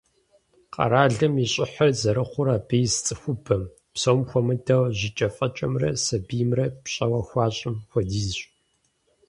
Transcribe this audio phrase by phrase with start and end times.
[0.73, 3.63] Къэралым и щӀыхьыр зэрыхъур абы ис цӀыхубэм,
[3.93, 8.39] псом хуэмыдэу, жьыкӏэфэкӏэмрэ сабиймрэ пщӀэуэ хуащӀым хуэдизщ.